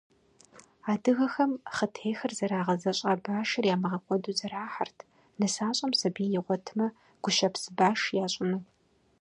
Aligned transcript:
Адыгэхэм 0.91 1.51
хъытехыр 1.75 2.31
зэрагъэзэщӏа 2.37 3.13
башыр 3.23 3.65
ямыгъэкӀуэду 3.75 4.37
зэрахьэрт, 4.39 4.97
нысащӀэм 5.39 5.91
сабий 5.99 6.31
игъуэтмэ, 6.37 6.85
гущэпс 7.23 7.63
баш 7.77 8.01
ящӀыну. 8.25 8.61